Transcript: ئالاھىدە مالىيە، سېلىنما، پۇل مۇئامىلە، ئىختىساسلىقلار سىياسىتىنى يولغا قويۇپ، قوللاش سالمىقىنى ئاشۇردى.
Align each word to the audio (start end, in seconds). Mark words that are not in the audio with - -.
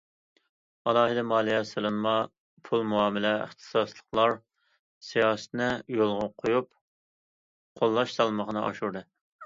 ئالاھىدە 0.91 1.23
مالىيە، 1.31 1.59
سېلىنما، 1.71 2.13
پۇل 2.71 2.87
مۇئامىلە، 2.93 3.35
ئىختىساسلىقلار 3.43 4.35
سىياسىتىنى 5.11 5.71
يولغا 6.01 6.29
قويۇپ، 6.43 6.75
قوللاش 7.81 8.21
سالمىقىنى 8.23 8.69
ئاشۇردى. 8.71 9.09